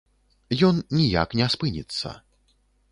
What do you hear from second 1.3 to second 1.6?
не